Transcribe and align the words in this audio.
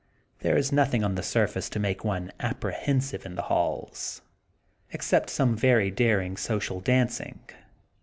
There 0.39 0.57
is 0.57 0.71
nothing 0.71 1.03
on 1.03 1.13
the 1.13 1.21
surface 1.21 1.69
to 1.69 1.79
make 1.79 2.03
one 2.03 2.31
apprehensive 2.39 3.23
in 3.23 3.35
the 3.35 3.43
halls, 3.43 4.23
except 4.89 5.29
some 5.29 5.55
very 5.55 5.91
daring 5.91 6.37
social 6.37 6.79
dancing. 6.79 7.41